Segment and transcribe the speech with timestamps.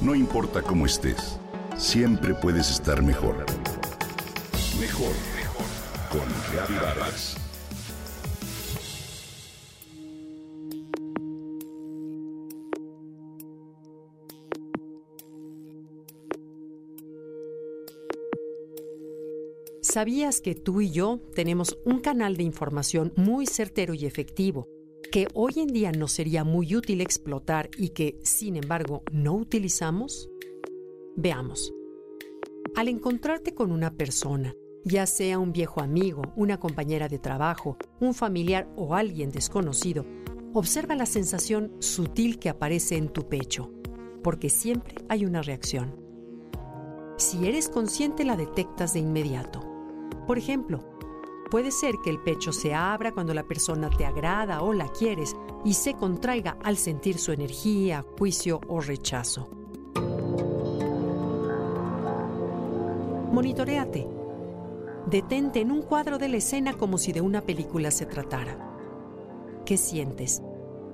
[0.00, 1.38] No importa cómo estés,
[1.76, 3.44] siempre puedes estar mejor.
[4.80, 5.66] Mejor, mejor.
[6.10, 7.36] Con Reavivadas.
[19.82, 24.66] ¿Sabías que tú y yo tenemos un canal de información muy certero y efectivo
[25.10, 30.30] que hoy en día nos sería muy útil explotar y que, sin embargo, no utilizamos?
[31.16, 31.74] Veamos.
[32.76, 38.14] Al encontrarte con una persona, ya sea un viejo amigo, una compañera de trabajo, un
[38.14, 40.06] familiar o alguien desconocido,
[40.54, 43.72] observa la sensación sutil que aparece en tu pecho,
[44.22, 45.96] porque siempre hay una reacción.
[47.16, 49.60] Si eres consciente la detectas de inmediato.
[50.26, 50.84] Por ejemplo,
[51.50, 55.34] Puede ser que el pecho se abra cuando la persona te agrada o la quieres
[55.64, 59.48] y se contraiga al sentir su energía, juicio o rechazo.
[63.32, 64.06] Monitoreate.
[65.06, 68.56] Detente en un cuadro de la escena como si de una película se tratara.
[69.66, 70.42] ¿Qué sientes?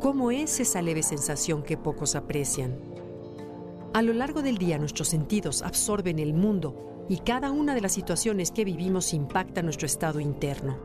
[0.00, 2.95] ¿Cómo es esa leve sensación que pocos aprecian?
[3.94, 7.92] A lo largo del día nuestros sentidos absorben el mundo y cada una de las
[7.92, 10.78] situaciones que vivimos impacta nuestro estado interno.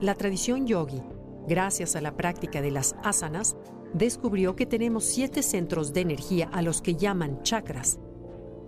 [0.00, 1.02] La tradición yogi,
[1.48, 3.56] gracias a la práctica de las asanas,
[3.94, 7.98] descubrió que tenemos siete centros de energía a los que llaman chakras.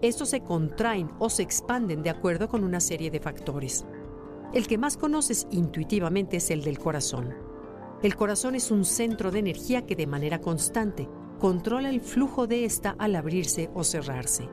[0.02, 3.84] Estos se contraen o se expanden de acuerdo con una serie de factores.
[4.55, 7.34] El que más conoces intuitivamente es el del corazón.
[8.02, 11.06] El corazón es un centro de energía que de manera constante
[11.41, 14.48] controla el flujo de esta al abrirse o cerrarse.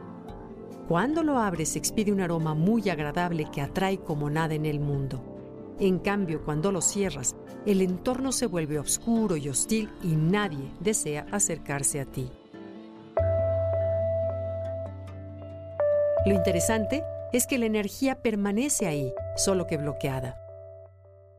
[0.87, 5.21] Cuando lo abres expide un aroma muy agradable que atrae como nada en el mundo.
[5.79, 11.27] En cambio, cuando lo cierras, el entorno se vuelve oscuro y hostil y nadie desea
[11.29, 12.31] acercarse a ti.
[16.25, 20.41] Lo interesante es que la energía permanece ahí, solo que bloqueada.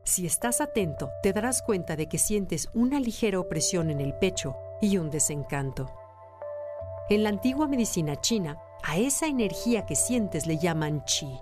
[0.03, 4.55] Si estás atento, te darás cuenta de que sientes una ligera opresión en el pecho
[4.81, 5.89] y un desencanto.
[7.09, 11.39] En la antigua medicina china, a esa energía que sientes le llaman chi,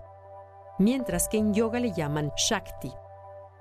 [0.80, 2.94] mientras que en yoga le llaman shakti.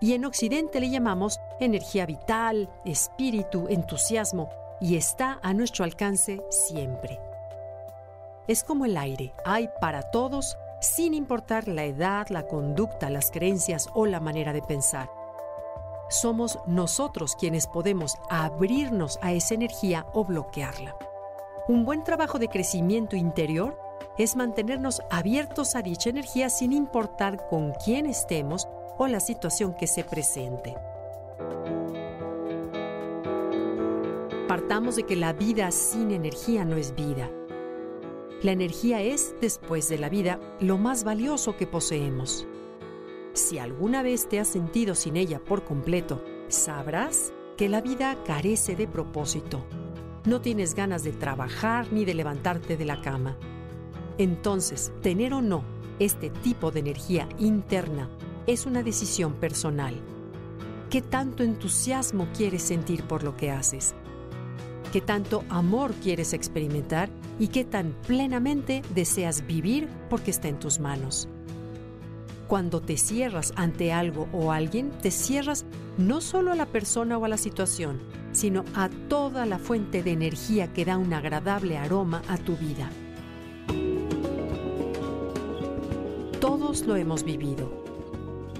[0.00, 4.50] Y en occidente le llamamos energía vital, espíritu, entusiasmo,
[4.80, 7.18] y está a nuestro alcance siempre.
[8.46, 13.88] Es como el aire, hay para todos, sin importar la edad, la conducta, las creencias
[13.94, 15.08] o la manera de pensar.
[16.08, 20.96] Somos nosotros quienes podemos abrirnos a esa energía o bloquearla.
[21.68, 23.76] Un buen trabajo de crecimiento interior
[24.16, 28.68] es mantenernos abiertos a dicha energía sin importar con quién estemos
[28.98, 30.76] o la situación que se presente.
[34.46, 37.28] Partamos de que la vida sin energía no es vida.
[38.42, 42.46] La energía es, después de la vida, lo más valioso que poseemos.
[43.36, 48.74] Si alguna vez te has sentido sin ella por completo, sabrás que la vida carece
[48.74, 49.64] de propósito
[50.26, 53.36] no tienes ganas de trabajar ni de levantarte de la cama.
[54.18, 55.62] Entonces, tener o no
[56.00, 58.10] este tipo de energía interna
[58.46, 59.94] es una decisión personal.
[60.90, 63.94] ¿Qué tanto entusiasmo quieres sentir por lo que haces?
[64.92, 67.08] ¿Qué tanto amor quieres experimentar?
[67.38, 71.28] ¿Y qué tan plenamente deseas vivir porque está en tus manos?
[72.46, 75.64] Cuando te cierras ante algo o alguien, te cierras
[75.98, 77.98] no solo a la persona o a la situación,
[78.30, 82.88] sino a toda la fuente de energía que da un agradable aroma a tu vida.
[86.40, 87.84] Todos lo hemos vivido.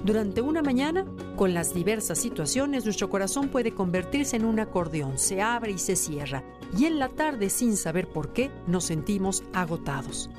[0.05, 1.05] Durante una mañana,
[1.37, 5.95] con las diversas situaciones, nuestro corazón puede convertirse en un acordeón, se abre y se
[5.95, 6.43] cierra,
[6.77, 10.31] y en la tarde, sin saber por qué, nos sentimos agotados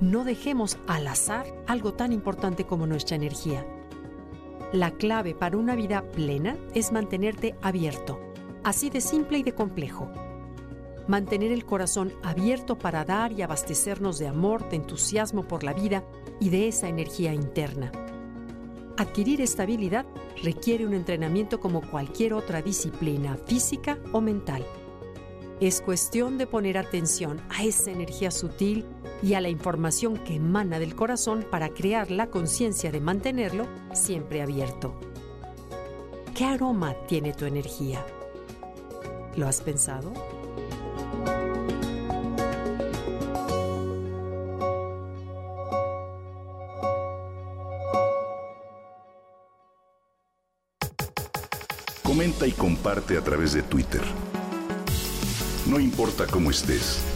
[0.00, 3.66] no dejemos al azar algo tan importante como nuestra energía.
[4.72, 8.20] La clave para una vida plena es mantenerte abierto,
[8.62, 10.10] así de simple y de complejo.
[11.06, 16.04] Mantener el corazón abierto para dar y abastecernos de amor, de entusiasmo por la vida
[16.40, 17.92] y de esa energía interna.
[18.98, 20.04] Adquirir estabilidad
[20.42, 24.64] requiere un entrenamiento como cualquier otra disciplina física o mental.
[25.60, 28.84] Es cuestión de poner atención a esa energía sutil
[29.22, 34.42] y a la información que emana del corazón para crear la conciencia de mantenerlo siempre
[34.42, 34.98] abierto.
[36.34, 38.04] ¿Qué aroma tiene tu energía?
[39.36, 40.12] ¿Lo has pensado?
[52.02, 54.02] Comenta y comparte a través de Twitter.
[55.66, 57.15] No importa cómo estés